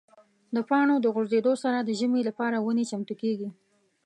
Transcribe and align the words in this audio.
د 0.55 0.57
پاڼو 0.69 0.95
د 1.01 1.05
غورځېدو 1.15 1.53
سره 1.63 1.77
د 1.81 1.89
ژمي 1.99 2.21
لپاره 2.29 2.57
ونې 2.65 2.83
چمتو 2.91 3.13
کېږي. 3.21 3.49